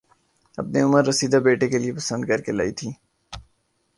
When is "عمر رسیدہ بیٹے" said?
0.85-1.65